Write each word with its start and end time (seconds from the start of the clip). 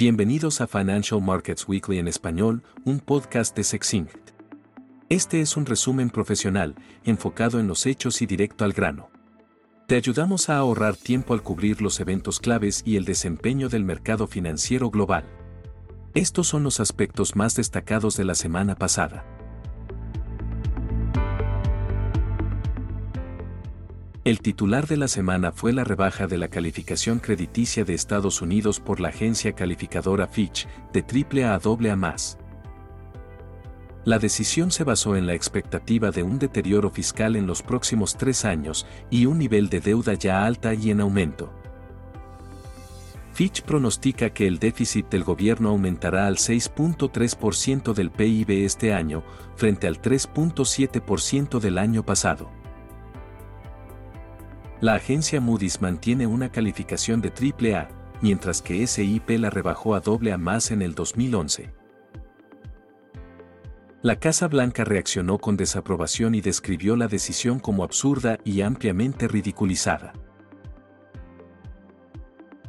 Bienvenidos 0.00 0.60
a 0.60 0.68
Financial 0.68 1.20
Markets 1.20 1.66
Weekly 1.66 1.98
en 1.98 2.06
español, 2.06 2.62
un 2.84 3.00
podcast 3.00 3.56
de 3.56 3.64
Sexinct. 3.64 4.30
Este 5.08 5.40
es 5.40 5.56
un 5.56 5.66
resumen 5.66 6.10
profesional, 6.10 6.76
enfocado 7.02 7.58
en 7.58 7.66
los 7.66 7.84
hechos 7.84 8.22
y 8.22 8.26
directo 8.26 8.64
al 8.64 8.74
grano. 8.74 9.10
Te 9.88 9.96
ayudamos 9.96 10.50
a 10.50 10.58
ahorrar 10.58 10.94
tiempo 10.94 11.34
al 11.34 11.42
cubrir 11.42 11.82
los 11.82 11.98
eventos 11.98 12.38
claves 12.38 12.84
y 12.86 12.94
el 12.94 13.04
desempeño 13.04 13.68
del 13.68 13.82
mercado 13.82 14.28
financiero 14.28 14.88
global. 14.88 15.24
Estos 16.14 16.46
son 16.46 16.62
los 16.62 16.78
aspectos 16.78 17.34
más 17.34 17.56
destacados 17.56 18.16
de 18.16 18.24
la 18.24 18.36
semana 18.36 18.76
pasada. 18.76 19.26
El 24.28 24.40
titular 24.40 24.86
de 24.86 24.98
la 24.98 25.08
semana 25.08 25.52
fue 25.52 25.72
la 25.72 25.84
rebaja 25.84 26.26
de 26.26 26.36
la 26.36 26.48
calificación 26.48 27.18
crediticia 27.18 27.86
de 27.86 27.94
Estados 27.94 28.42
Unidos 28.42 28.78
por 28.78 29.00
la 29.00 29.08
agencia 29.08 29.54
calificadora 29.54 30.26
Fitch 30.26 30.68
de 30.92 31.00
AAA 31.00 31.54
a 31.54 31.56
AA+. 31.56 32.16
La 34.04 34.18
decisión 34.18 34.70
se 34.70 34.84
basó 34.84 35.16
en 35.16 35.26
la 35.26 35.32
expectativa 35.32 36.10
de 36.10 36.24
un 36.24 36.38
deterioro 36.38 36.90
fiscal 36.90 37.36
en 37.36 37.46
los 37.46 37.62
próximos 37.62 38.18
tres 38.18 38.44
años 38.44 38.86
y 39.08 39.24
un 39.24 39.38
nivel 39.38 39.70
de 39.70 39.80
deuda 39.80 40.12
ya 40.12 40.44
alta 40.44 40.74
y 40.74 40.90
en 40.90 41.00
aumento. 41.00 41.50
Fitch 43.32 43.62
pronostica 43.62 44.28
que 44.28 44.46
el 44.46 44.58
déficit 44.58 45.08
del 45.08 45.24
gobierno 45.24 45.70
aumentará 45.70 46.26
al 46.26 46.36
6.3% 46.36 47.94
del 47.94 48.10
PIB 48.10 48.66
este 48.66 48.92
año, 48.92 49.24
frente 49.56 49.86
al 49.86 50.02
3.7% 50.02 51.60
del 51.60 51.78
año 51.78 52.04
pasado. 52.04 52.57
La 54.80 54.94
agencia 54.94 55.40
Moody's 55.40 55.82
mantiene 55.82 56.28
una 56.28 56.52
calificación 56.52 57.20
de 57.20 57.30
AAA, 57.30 57.88
mientras 58.22 58.62
que 58.62 58.86
SIP 58.86 59.30
la 59.30 59.50
rebajó 59.50 59.96
a 59.96 60.02
AA 60.06 60.38
más 60.38 60.70
en 60.70 60.82
el 60.82 60.94
2011. 60.94 61.72
La 64.02 64.20
Casa 64.20 64.46
Blanca 64.46 64.84
reaccionó 64.84 65.38
con 65.38 65.56
desaprobación 65.56 66.36
y 66.36 66.40
describió 66.40 66.94
la 66.94 67.08
decisión 67.08 67.58
como 67.58 67.82
absurda 67.82 68.38
y 68.44 68.60
ampliamente 68.60 69.26
ridiculizada. 69.26 70.12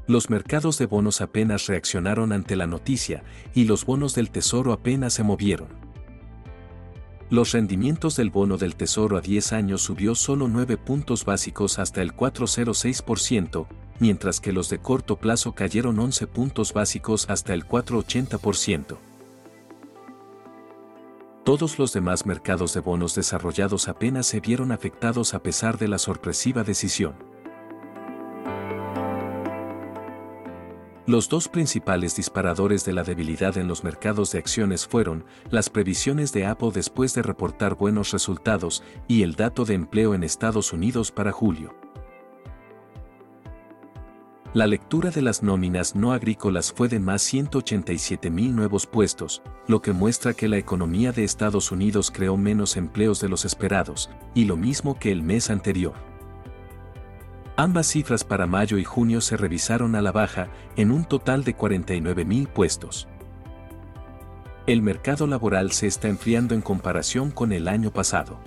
Los 0.08 0.32
mercados 0.32 0.80
de 0.80 0.88
bonos 0.88 1.22
apenas 1.22 1.68
reaccionaron 1.68 2.32
ante 2.32 2.56
la 2.56 2.66
noticia 2.66 3.24
y 3.54 3.66
los 3.66 3.86
bonos 3.86 4.16
del 4.16 4.32
Tesoro 4.32 4.74
apenas 4.74 5.14
se 5.14 5.22
movieron. 5.22 5.89
Los 7.30 7.52
rendimientos 7.52 8.16
del 8.16 8.32
bono 8.32 8.58
del 8.58 8.76
Tesoro 8.76 9.16
a 9.16 9.22
10 9.22 9.54
años 9.54 9.84
subió 9.84 10.16
solo 10.16 10.48
9 10.48 10.78
puntos 10.78 11.26
básicos 11.26 11.78
hasta 11.78 12.02
el 12.02 12.16
4,06%, 12.16 13.68
mientras 14.00 14.40
que 14.40 14.52
los 14.52 14.70
de 14.70 14.80
corto 14.80 15.16
plazo 15.18 15.54
cayeron 15.54 16.00
11 16.00 16.26
puntos 16.26 16.74
básicos 16.74 17.30
hasta 17.30 17.54
el 17.54 17.68
4,80%. 17.68 18.98
Todos 21.44 21.78
los 21.78 21.94
demás 21.94 22.26
mercados 22.26 22.74
de 22.74 22.80
bonos 22.80 23.14
desarrollados 23.14 23.88
apenas 23.90 24.26
se 24.26 24.40
vieron 24.40 24.72
afectados 24.72 25.36
a 25.36 25.44
pesar 25.44 25.78
de 25.78 25.88
la 25.88 26.00
sorpresiva 26.00 26.64
decisión. 26.64 27.29
Los 31.10 31.28
dos 31.28 31.48
principales 31.48 32.16
disparadores 32.16 32.86
de 32.86 32.94
la 32.94 33.02
debilidad 33.02 33.58
en 33.58 33.68
los 33.68 33.84
mercados 33.84 34.32
de 34.32 34.38
acciones 34.38 34.86
fueron 34.86 35.26
las 35.50 35.68
previsiones 35.68 36.32
de 36.34 36.46
Apple 36.46 36.70
después 36.72 37.16
de 37.16 37.24
reportar 37.24 37.74
buenos 37.74 38.12
resultados 38.12 38.84
y 39.08 39.24
el 39.24 39.34
dato 39.34 39.66
de 39.66 39.74
empleo 39.74 40.14
en 40.14 40.24
Estados 40.24 40.72
Unidos 40.72 41.12
para 41.12 41.32
julio. 41.32 41.74
La 44.54 44.68
lectura 44.68 45.10
de 45.10 45.24
las 45.24 45.42
nóminas 45.42 45.96
no 45.96 46.14
agrícolas 46.14 46.72
fue 46.72 46.90
de 46.90 47.00
más 47.00 47.24
187 47.24 48.30
mil 48.30 48.56
nuevos 48.56 48.86
puestos, 48.86 49.42
lo 49.66 49.82
que 49.82 49.94
muestra 49.94 50.36
que 50.36 50.48
la 50.48 50.58
economía 50.60 51.12
de 51.12 51.24
Estados 51.24 51.72
Unidos 51.72 52.12
creó 52.12 52.38
menos 52.38 52.78
empleos 52.78 53.20
de 53.20 53.30
los 53.30 53.46
esperados, 53.46 54.12
y 54.36 54.46
lo 54.46 54.58
mismo 54.58 55.00
que 55.00 55.12
el 55.12 55.24
mes 55.24 55.50
anterior. 55.50 56.09
Ambas 57.60 57.88
cifras 57.88 58.24
para 58.24 58.48
mayo 58.48 58.78
y 58.78 58.86
junio 58.86 59.20
se 59.20 59.36
revisaron 59.36 59.94
a 59.96 60.02
la 60.02 60.14
baja, 60.14 60.48
en 60.78 60.92
un 60.92 61.04
total 61.04 61.44
de 61.44 61.58
49.000 61.58 62.48
puestos. 62.48 63.10
El 64.66 64.82
mercado 64.82 65.28
laboral 65.28 65.74
se 65.74 65.86
está 65.86 66.08
enfriando 66.08 66.56
en 66.56 66.62
comparación 66.62 67.32
con 67.32 67.52
el 67.52 67.68
año 67.68 67.92
pasado. 67.92 68.40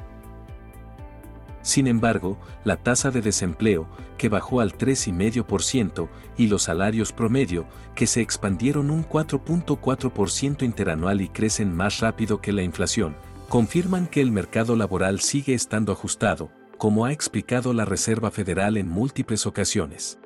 Sin 1.61 1.89
embargo, 1.89 2.39
la 2.65 2.79
tasa 2.79 3.11
de 3.11 3.21
desempleo, 3.21 3.87
que 4.17 4.31
bajó 4.31 4.63
al 4.63 4.73
3,5%, 4.73 6.09
y 6.39 6.47
los 6.47 6.63
salarios 6.63 7.13
promedio, 7.13 7.67
que 7.95 8.07
se 8.07 8.23
expandieron 8.23 8.91
un 8.91 9.07
4.4% 9.07 10.63
interanual 10.63 11.21
y 11.21 11.29
crecen 11.29 11.77
más 11.77 12.01
rápido 12.01 12.41
que 12.41 12.53
la 12.53 12.63
inflación, 12.63 13.15
confirman 13.51 14.07
que 14.07 14.23
el 14.23 14.33
mercado 14.33 14.75
laboral 14.75 15.21
sigue 15.21 15.53
estando 15.53 15.93
ajustado, 15.93 16.51
como 16.83 17.05
ha 17.05 17.13
explicado 17.13 17.73
la 17.73 17.85
Reserva 17.85 18.33
Federal 18.33 18.77
en 18.77 18.89
múltiples 18.89 19.47
ocasiones. 19.47 20.19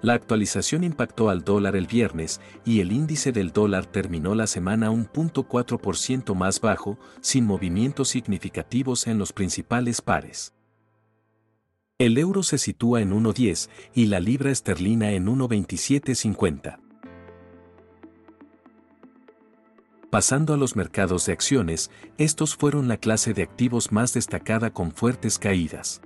La 0.00 0.14
actualización 0.14 0.84
impactó 0.84 1.28
al 1.28 1.42
dólar 1.42 1.74
el 1.74 1.88
viernes 1.88 2.40
y 2.64 2.78
el 2.78 2.92
índice 2.92 3.32
del 3.32 3.50
dólar 3.50 3.86
terminó 3.86 4.36
la 4.36 4.46
semana 4.46 4.92
un 4.92 5.08
0.4% 5.08 6.36
más 6.36 6.60
bajo, 6.60 7.00
sin 7.20 7.46
movimientos 7.46 8.10
significativos 8.10 9.08
en 9.08 9.18
los 9.18 9.32
principales 9.32 10.00
pares. 10.00 10.54
El 11.98 12.16
euro 12.16 12.44
se 12.44 12.58
sitúa 12.58 13.00
en 13.00 13.10
1.10 13.10 13.68
y 13.92 14.06
la 14.06 14.20
libra 14.20 14.52
esterlina 14.52 15.10
en 15.10 15.26
1.2750. 15.26 16.87
Pasando 20.10 20.54
a 20.54 20.56
los 20.56 20.74
mercados 20.74 21.26
de 21.26 21.32
acciones, 21.34 21.90
estos 22.16 22.56
fueron 22.56 22.88
la 22.88 22.96
clase 22.96 23.34
de 23.34 23.42
activos 23.42 23.92
más 23.92 24.14
destacada 24.14 24.70
con 24.70 24.90
fuertes 24.90 25.38
caídas. 25.38 26.00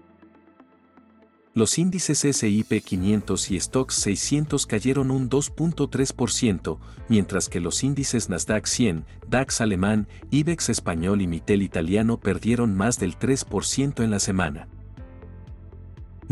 Los 1.54 1.78
índices 1.78 2.18
SIP 2.18 2.82
500 2.82 3.50
y 3.52 3.60
Stocks 3.60 3.94
600 3.94 4.66
cayeron 4.66 5.12
un 5.12 5.30
2.3%, 5.30 6.78
mientras 7.08 7.48
que 7.48 7.60
los 7.60 7.84
índices 7.84 8.28
Nasdaq 8.28 8.66
100, 8.66 9.04
DAX 9.28 9.60
alemán, 9.60 10.08
IBEX 10.30 10.70
español 10.70 11.20
y 11.20 11.28
Mitel 11.28 11.62
italiano 11.62 12.18
perdieron 12.18 12.74
más 12.74 12.98
del 12.98 13.16
3% 13.16 14.02
en 14.02 14.10
la 14.10 14.18
semana. 14.18 14.66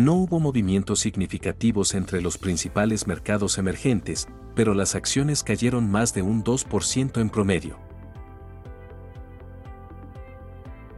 No 0.00 0.14
hubo 0.14 0.40
movimientos 0.40 1.00
significativos 1.00 1.92
entre 1.92 2.22
los 2.22 2.38
principales 2.38 3.06
mercados 3.06 3.58
emergentes, 3.58 4.28
pero 4.54 4.72
las 4.72 4.94
acciones 4.94 5.42
cayeron 5.42 5.90
más 5.90 6.14
de 6.14 6.22
un 6.22 6.42
2% 6.42 7.20
en 7.20 7.28
promedio. 7.28 7.78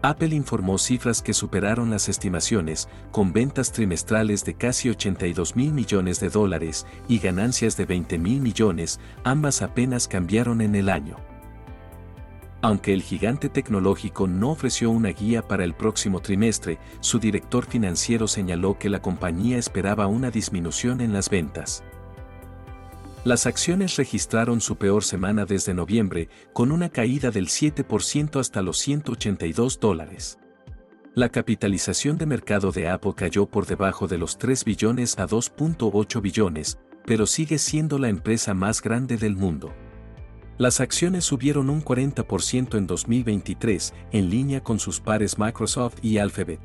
Apple 0.03 0.37
informó 0.37 0.79
cifras 0.79 1.21
que 1.21 1.35
superaron 1.35 1.91
las 1.91 2.09
estimaciones, 2.09 2.89
con 3.11 3.33
ventas 3.33 3.73
trimestrales 3.73 4.45
de 4.45 4.55
casi 4.55 4.89
82 4.91 5.57
mil 5.57 5.73
millones 5.73 6.21
de 6.21 6.29
dólares 6.29 6.87
y 7.09 7.19
ganancias 7.19 7.77
de 7.77 7.87
20 7.87 8.19
mil 8.19 8.41
millones, 8.41 9.01
ambas 9.25 9.63
apenas 9.63 10.07
cambiaron 10.07 10.61
en 10.61 10.77
el 10.77 10.89
año. 10.89 11.17
Aunque 12.65 12.95
el 12.95 13.03
gigante 13.03 13.49
tecnológico 13.49 14.29
no 14.29 14.53
ofreció 14.53 14.91
una 14.91 15.09
guía 15.09 15.43
para 15.43 15.65
el 15.65 15.75
próximo 15.75 16.21
trimestre, 16.21 16.79
su 17.01 17.19
director 17.19 17.67
financiero 17.67 18.29
señaló 18.29 18.79
que 18.79 18.89
la 18.89 19.03
compañía 19.03 19.59
esperaba 19.59 20.07
una 20.07 20.31
disminución 20.31 21.01
en 21.01 21.13
las 21.13 21.29
ventas. 21.29 21.83
Las 23.25 23.47
acciones 23.47 23.97
registraron 23.97 24.61
su 24.61 24.77
peor 24.77 25.03
semana 25.03 25.45
desde 25.45 25.75
noviembre, 25.75 26.29
con 26.53 26.71
una 26.71 26.89
caída 26.89 27.33
del 27.33 27.49
7% 27.49 28.39
hasta 28.39 28.63
los 28.63 28.79
182 28.79 29.81
dólares. 29.81 30.39
La 31.15 31.29
capitalización 31.29 32.17
de 32.17 32.27
mercado 32.27 32.71
de 32.71 32.89
Apple 32.89 33.13
cayó 33.17 33.47
por 33.47 33.67
debajo 33.67 34.07
de 34.07 34.19
los 34.19 34.39
3 34.39 34.65
billones 34.65 35.19
a 35.19 35.27
2.8 35.27 36.21
billones, 36.21 36.79
pero 37.05 37.27
sigue 37.27 37.59
siendo 37.59 37.99
la 37.99 38.09
empresa 38.09 38.55
más 38.55 38.81
grande 38.81 39.17
del 39.17 39.37
mundo. 39.37 39.75
Las 40.59 40.81
acciones 40.81 41.25
subieron 41.25 41.71
un 41.71 41.83
40% 41.83 42.77
en 42.77 42.87
2023, 42.87 43.95
en 44.13 44.31
línea 44.31 44.63
con 44.63 44.79
sus 44.79 45.01
pares 45.01 45.39
Microsoft 45.39 45.97
y 46.03 46.19
Alphabet. 46.19 46.61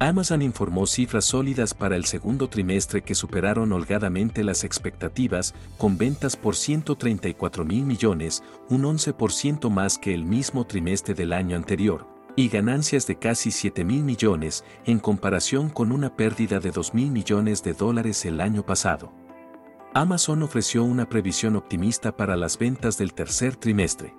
Amazon 0.00 0.42
informó 0.42 0.86
cifras 0.86 1.24
sólidas 1.24 1.72
para 1.72 1.94
el 1.96 2.04
segundo 2.04 2.48
trimestre 2.48 3.02
que 3.02 3.14
superaron 3.14 3.72
holgadamente 3.72 4.42
las 4.42 4.64
expectativas, 4.64 5.54
con 5.78 5.96
ventas 5.96 6.36
por 6.36 6.56
134 6.56 7.64
mil 7.64 7.84
millones, 7.86 8.42
un 8.68 8.82
11% 8.82 9.70
más 9.70 9.96
que 9.96 10.12
el 10.12 10.24
mismo 10.24 10.66
trimestre 10.66 11.14
del 11.14 11.32
año 11.32 11.56
anterior, 11.56 12.06
y 12.36 12.48
ganancias 12.48 13.06
de 13.06 13.16
casi 13.16 13.52
7 13.52 13.84
mil 13.84 14.02
millones, 14.02 14.64
en 14.84 14.98
comparación 14.98 15.70
con 15.70 15.92
una 15.92 16.14
pérdida 16.16 16.58
de 16.58 16.72
2 16.72 16.92
mil 16.92 17.10
millones 17.10 17.62
de 17.62 17.72
dólares 17.72 18.24
el 18.24 18.40
año 18.40 18.66
pasado. 18.66 19.23
Amazon 19.96 20.42
ofreció 20.42 20.82
una 20.82 21.08
previsión 21.08 21.54
optimista 21.54 22.16
para 22.16 22.34
las 22.34 22.58
ventas 22.58 22.98
del 22.98 23.14
tercer 23.14 23.54
trimestre. 23.54 24.12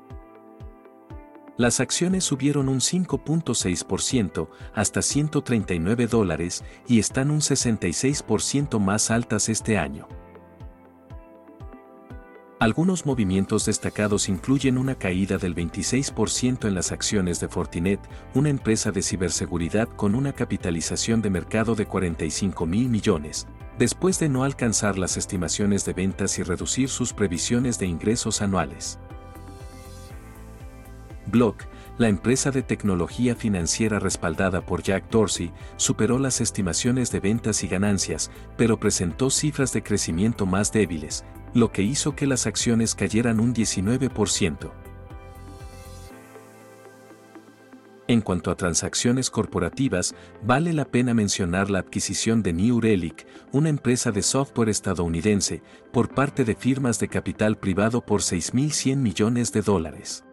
Las 1.58 1.82
acciones 1.82 2.24
subieron 2.24 2.70
un 2.70 2.80
5.6% 2.80 4.48
hasta 4.74 5.02
139 5.02 6.08
dólares 6.08 6.64
y 6.88 7.00
están 7.00 7.30
un 7.30 7.42
66% 7.42 8.80
más 8.80 9.12
altas 9.12 9.50
este 9.50 9.78
año. 9.78 10.08
Algunos 12.62 13.06
movimientos 13.06 13.66
destacados 13.66 14.30
incluyen 14.30 14.78
una 14.78 14.96
caída 14.96 15.38
del 15.38 15.56
26% 15.56 16.70
en 16.70 16.74
las 16.74 16.94
acciones 16.94 17.42
de 17.42 17.50
Fortinet, 17.50 18.00
una 18.34 18.48
empresa 18.48 18.94
de 18.94 19.02
ciberseguridad 19.02 19.90
con 19.90 20.16
una 20.16 20.32
capitalización 20.32 21.22
de 21.22 21.32
mercado 21.32 21.76
de 21.76 21.86
45 21.86 22.66
mil 22.66 22.88
millones, 22.88 23.46
después 23.78 24.20
de 24.20 24.30
no 24.30 24.44
alcanzar 24.44 24.98
las 24.98 25.18
estimaciones 25.18 25.86
de 25.86 25.94
ventas 25.94 26.40
y 26.40 26.44
reducir 26.44 26.90
sus 26.90 27.14
previsiones 27.14 27.80
de 27.80 27.88
ingresos 27.88 28.42
anuales. 28.42 29.00
Block, 31.28 31.64
la 31.98 32.10
empresa 32.10 32.52
de 32.52 32.62
tecnología 32.62 33.36
financiera 33.36 34.00
respaldada 34.00 34.66
por 34.66 34.84
Jack 34.84 35.10
Dorsey, 35.10 35.52
superó 35.78 36.20
las 36.20 36.42
estimaciones 36.42 37.12
de 37.12 37.20
ventas 37.20 37.64
y 37.64 37.68
ganancias, 37.68 38.32
pero 38.58 38.80
presentó 38.80 39.30
cifras 39.30 39.72
de 39.74 39.82
crecimiento 39.82 40.46
más 40.46 40.72
débiles, 40.72 41.24
lo 41.54 41.72
que 41.72 41.84
hizo 41.84 42.16
que 42.16 42.28
las 42.28 42.48
acciones 42.48 42.96
cayeran 42.96 43.40
un 43.40 43.54
19%. 43.54 44.72
En 48.08 48.22
cuanto 48.22 48.52
a 48.52 48.56
transacciones 48.56 49.32
corporativas, 49.32 50.14
vale 50.44 50.74
la 50.74 50.86
pena 50.86 51.16
mencionar 51.16 51.72
la 51.72 51.80
adquisición 51.80 52.44
de 52.44 52.54
New 52.54 52.80
Relic, 52.80 53.26
una 53.52 53.70
empresa 53.70 54.12
de 54.12 54.22
software 54.22 54.70
estadounidense, 54.70 55.64
por 55.92 56.14
parte 56.14 56.46
de 56.46 56.54
firmas 56.54 57.00
de 57.00 57.08
capital 57.08 57.58
privado 57.58 58.06
por 58.06 58.22
6.100 58.22 58.98
millones 58.98 59.52
de 59.54 59.62
dólares. 59.64 60.24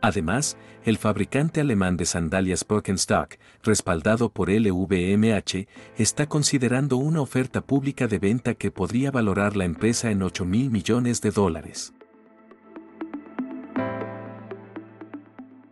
Además, 0.00 0.56
el 0.84 0.96
fabricante 0.96 1.60
alemán 1.60 1.96
de 1.96 2.06
sandalias 2.06 2.64
Birkenstock, 2.68 3.36
respaldado 3.62 4.30
por 4.30 4.48
LVMH, 4.48 5.66
está 5.96 6.28
considerando 6.28 6.96
una 6.96 7.20
oferta 7.20 7.62
pública 7.62 8.06
de 8.06 8.18
venta 8.18 8.54
que 8.54 8.70
podría 8.70 9.10
valorar 9.10 9.56
la 9.56 9.64
empresa 9.64 10.10
en 10.10 10.22
8 10.22 10.44
mil 10.44 10.70
millones 10.70 11.20
de 11.20 11.30
dólares. 11.30 11.94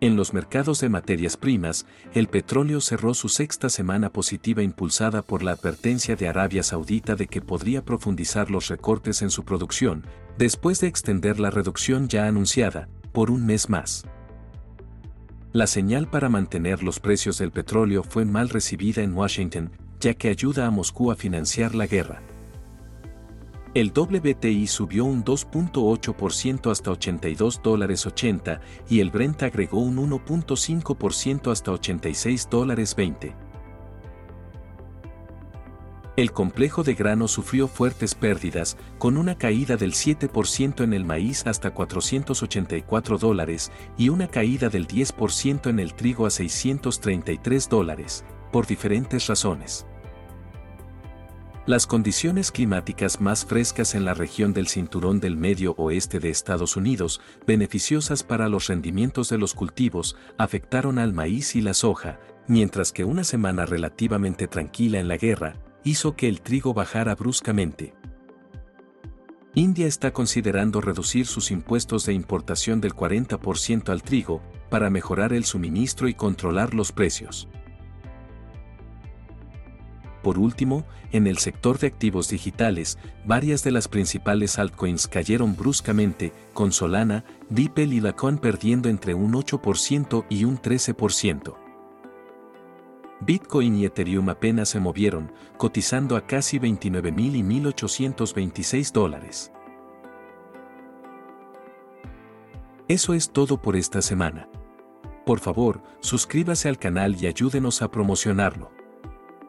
En 0.02 0.17
los 0.17 0.32
mercados 0.32 0.81
de 0.81 0.88
materias 0.88 1.37
primas, 1.37 1.85
el 2.14 2.26
petróleo 2.26 2.81
cerró 2.81 3.12
su 3.12 3.29
sexta 3.29 3.69
semana 3.69 4.11
positiva 4.11 4.62
impulsada 4.62 5.20
por 5.20 5.43
la 5.43 5.52
advertencia 5.52 6.17
de 6.17 6.26
Arabia 6.26 6.62
Saudita 6.62 7.17
de 7.17 7.26
que 7.26 7.43
podría 7.43 7.85
profundizar 7.85 8.50
los 8.50 8.69
recortes 8.69 9.20
en 9.20 9.29
su 9.29 9.44
producción, 9.44 10.06
después 10.38 10.81
de 10.81 10.87
extender 10.87 11.38
la 11.38 11.50
reducción 11.50 12.08
ya 12.08 12.26
anunciada, 12.26 12.88
por 13.12 13.31
un 13.31 13.44
mes 13.44 13.69
más. 13.69 14.06
La 15.52 15.67
señal 15.67 16.08
para 16.08 16.31
mantener 16.31 16.82
los 16.82 16.99
precios 16.99 17.37
del 17.37 17.50
petróleo 17.50 18.02
fue 18.02 18.25
mal 18.25 18.49
recibida 18.49 19.02
en 19.02 19.12
Washington, 19.12 19.70
ya 20.00 20.14
que 20.14 20.29
ayuda 20.29 20.67
a 20.67 20.70
Moscú 20.70 21.11
a 21.11 21.17
financiar 21.17 21.75
la 21.75 21.87
guerra. 21.87 22.23
El 23.72 23.93
WTI 23.94 24.67
subió 24.67 25.05
un 25.05 25.25
2.8% 25.25 26.72
hasta 26.72 26.90
82 26.90 27.62
dólares 27.62 28.05
80 28.05 28.61
y 28.88 28.99
el 28.99 29.12
Brent 29.12 29.44
agregó 29.44 29.78
un 29.78 29.96
1.5% 30.11 31.52
hasta 31.52 31.70
86 31.70 32.49
dólares 32.50 32.96
20. 32.96 33.32
El 36.17 36.32
complejo 36.32 36.82
de 36.82 36.94
grano 36.94 37.28
sufrió 37.28 37.69
fuertes 37.69 38.17
pérdidas, 38.17 38.76
con 38.99 39.17
una 39.17 39.38
caída 39.38 39.76
del 39.76 39.93
7% 39.93 40.82
en 40.82 40.93
el 40.93 41.05
maíz 41.05 41.46
hasta 41.46 41.73
484 41.73 43.19
dólares 43.19 43.70
y 43.96 44.08
una 44.08 44.26
caída 44.26 44.69
del 44.69 44.88
10% 44.88 45.70
en 45.70 45.78
el 45.78 45.94
trigo 45.94 46.26
a 46.26 46.31
633 46.31 47.69
dólares, 47.69 48.25
por 48.50 48.66
diferentes 48.66 49.28
razones. 49.28 49.87
Las 51.70 51.87
condiciones 51.87 52.50
climáticas 52.50 53.20
más 53.20 53.44
frescas 53.44 53.94
en 53.94 54.05
la 54.05 54.12
región 54.12 54.52
del 54.52 54.67
cinturón 54.67 55.20
del 55.20 55.37
medio 55.37 55.76
oeste 55.78 56.19
de 56.19 56.28
Estados 56.28 56.76
Unidos, 56.76 57.20
beneficiosas 57.46 58.25
para 58.25 58.49
los 58.49 58.67
rendimientos 58.67 59.28
de 59.28 59.38
los 59.38 59.55
cultivos, 59.55 60.17
afectaron 60.37 60.99
al 60.99 61.12
maíz 61.12 61.55
y 61.55 61.61
la 61.61 61.72
soja, 61.72 62.19
mientras 62.49 62.90
que 62.90 63.05
una 63.05 63.22
semana 63.22 63.67
relativamente 63.67 64.49
tranquila 64.49 64.99
en 64.99 65.06
la 65.06 65.17
guerra, 65.17 65.58
hizo 65.84 66.17
que 66.17 66.28
el 66.28 66.40
trigo 66.40 66.75
bajara 66.75 67.14
bruscamente. 67.14 67.94
India 69.55 69.87
está 69.87 70.12
considerando 70.12 70.81
reducir 70.81 71.25
sus 71.28 71.52
impuestos 71.52 72.05
de 72.05 72.14
importación 72.14 72.81
del 72.81 72.94
40% 72.94 73.90
al 73.90 74.02
trigo 74.02 74.43
para 74.70 74.90
mejorar 74.90 75.32
el 75.32 75.44
suministro 75.44 76.08
y 76.08 76.14
controlar 76.14 76.75
los 76.75 76.90
precios. 76.90 77.49
Por 80.22 80.38
último, 80.38 80.84
en 81.12 81.26
el 81.26 81.38
sector 81.38 81.78
de 81.78 81.87
activos 81.87 82.28
digitales, 82.28 82.99
varias 83.25 83.64
de 83.64 83.70
las 83.70 83.88
principales 83.88 84.58
altcoins 84.58 85.08
cayeron 85.08 85.56
bruscamente, 85.56 86.32
con 86.52 86.72
Solana, 86.72 87.25
Ripple 87.49 87.87
y 87.87 88.00
Lacon 88.00 88.38
perdiendo 88.38 88.88
entre 88.88 89.14
un 89.14 89.32
8% 89.32 90.26
y 90.28 90.44
un 90.44 90.61
13%. 90.61 91.56
Bitcoin 93.22 93.76
y 93.76 93.84
Ethereum 93.84 94.28
apenas 94.31 94.70
se 94.70 94.81
movieron, 94.81 95.32
cotizando 95.56 96.17
a 96.17 96.26
casi 96.26 96.58
29.000 96.58 97.37
y 97.37 97.43
1.826 97.43 98.93
dólares. 98.93 99.52
Eso 102.88 103.14
es 103.14 103.31
todo 103.31 103.61
por 103.61 103.76
esta 103.76 104.02
semana. 104.02 104.49
Por 105.25 105.38
favor, 105.38 105.82
suscríbase 106.00 106.69
al 106.69 106.78
canal 106.78 107.14
y 107.23 107.26
ayúdenos 107.26 107.82
a 107.82 107.90
promocionarlo. 107.90 108.80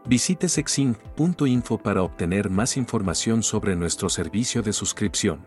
Visite 0.05 0.49
sexing.info 0.49 1.77
para 1.77 2.01
obtener 2.01 2.49
más 2.49 2.75
información 2.75 3.43
sobre 3.43 3.75
nuestro 3.75 4.09
servicio 4.09 4.61
de 4.63 4.73
suscripción. 4.73 5.45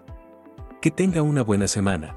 Que 0.80 0.90
tenga 0.90 1.22
una 1.22 1.42
buena 1.42 1.66
semana. 1.66 2.16